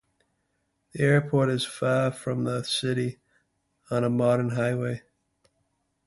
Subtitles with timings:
[0.93, 3.19] The airport is far from the city,
[3.91, 5.03] on a modern highway.